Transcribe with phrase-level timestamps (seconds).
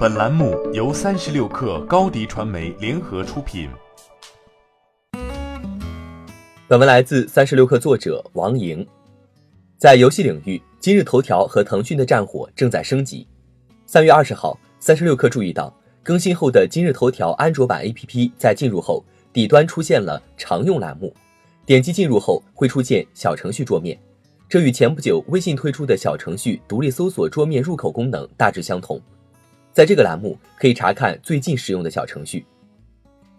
[0.00, 3.68] 本栏目由三十六氪高低传媒联合出品。
[6.66, 8.86] 本文来自三十六氪作者王莹。
[9.76, 13.28] 在游戏领域，今日头条和腾讯的战火正在升级。
[13.84, 15.70] 三月二十号，三十六氪注意到，
[16.02, 19.04] 更新后的今日头条安卓版 APP 在进入后，
[19.34, 21.14] 底端出现了常用栏目，
[21.66, 24.00] 点击进入后会出现小程序桌面。
[24.48, 28.98] 这与前不久微信推出的小程序独立搜索桌面入口功能大致相同。
[29.80, 32.44] 在这个栏目可以查看最近使用的小程序。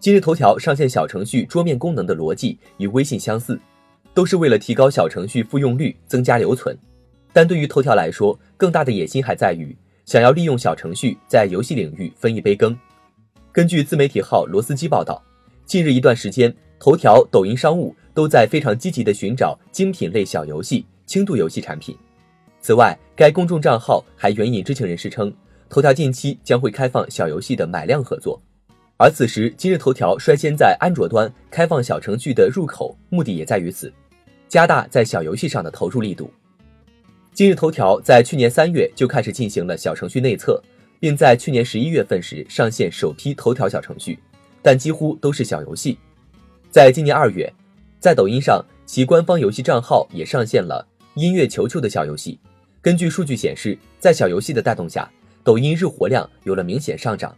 [0.00, 3.56] 今日头条上线小程序桌面功能的逻辑与微信相似，
[4.12, 6.76] 都是为了提高小程序复用率、增加留存。
[7.32, 9.72] 但对于头条来说，更大的野心还在于
[10.04, 12.76] 想要利用小程序在游戏领域分一杯羹。
[13.52, 15.22] 根据自媒体号罗斯基报道，
[15.64, 20.84] 近日一段时间，头条、抖音商务都在非常积极地寻找精品类小游戏。
[21.06, 21.96] 轻度游戏产品。
[22.60, 25.32] 此外，该公众账号还援引知情人士称，
[25.72, 28.38] 头条近期将会开放小游戏的买量合作。
[28.98, 33.90] 而此时，今日头条率先在安卓端开放小程序的入口，目的也在于此，
[34.50, 36.30] 加大在小游戏上的投入力度。
[37.32, 40.62] 今日头条在去年三月就开始进行了小程序内测，
[41.00, 44.18] 并在去年十一月份时上线首批头条小程序，
[44.60, 45.96] 但几乎都是小游戏。
[46.70, 47.50] 在今年二月，
[47.98, 50.86] 在抖音上，其官方游戏账号也上线了。
[51.14, 52.38] 音乐球球的小游戏，
[52.82, 55.10] 根据数据显示，在小游戏的带动下，
[55.44, 57.34] 抖音日活量有了明显上涨。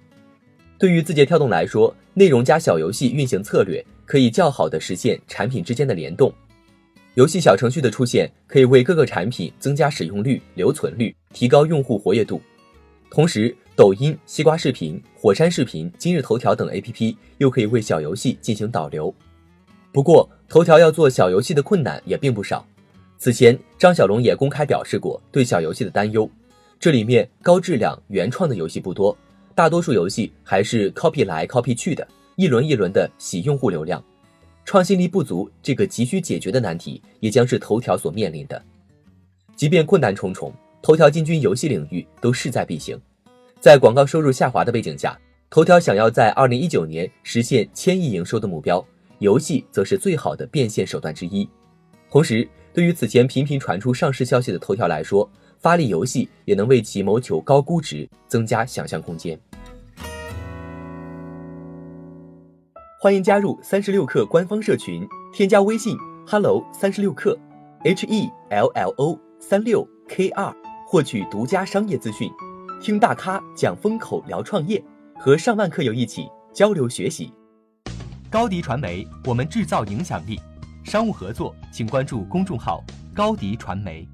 [0.79, 6.33] 对于字节跳动来说，内容加小游戏运行策略可以较好的实现产品之间的联动。
[7.15, 12.41] 游戏小程序的出现可以为各个产品增加使用率、留存率，提高用户活跃度。
[13.09, 19.15] 同时，抖音、西瓜视频、火山视频、今日头条等 APP 又可以为小游戏进行导流。
[19.93, 22.67] 不过，头条要做小游戏的困难也并不少。
[23.17, 26.29] 此前，张小龙也公开表示过对小游戏的担忧。
[26.85, 29.17] 这里面高质量原创的游戏不多，
[29.55, 34.05] 大多数游戏还是 copy 来 copy 去的，一轮一轮的洗用户流量，
[34.67, 35.51] 创新力不足。
[35.63, 38.63] 这个急需解决的难题，也将是头条所面临的。
[39.57, 40.53] 即便困难重重，
[40.83, 43.01] 头条进军游戏领域都势在必行。
[43.61, 45.19] 在广告收入下滑的背景下，
[45.49, 48.87] 头条想要在二零一九年实现千亿营收的目标，
[49.21, 51.49] 游戏则是最好的变现手段之一。
[52.11, 55.27] 同时，对于此前频频传出上市消息的头条来说，
[55.65, 59.41] 发力游戏也能为其谋求高估值增加想象空间。
[63.01, 67.35] 欢迎加入三十六氪官方社群，添加微信 hello 三十六氪
[67.83, 70.55] h e l l o 三六 k 二，
[70.87, 72.31] 获取独家商业资讯，
[72.79, 74.85] 听大咖讲风口，聊创业，
[75.19, 77.33] 和上万客友一起交流学习。
[78.31, 80.39] 高迪传媒，我们制造影响力。
[80.85, 82.85] 商务合作，请关注公众号
[83.17, 84.07] “高迪传媒”。